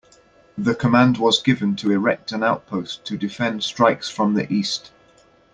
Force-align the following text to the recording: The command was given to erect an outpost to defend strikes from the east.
The 0.57 0.73
command 0.73 1.19
was 1.19 1.43
given 1.43 1.75
to 1.75 1.91
erect 1.91 2.31
an 2.31 2.41
outpost 2.41 3.05
to 3.05 3.17
defend 3.19 3.63
strikes 3.63 4.09
from 4.09 4.33
the 4.33 4.51
east. 4.51 4.89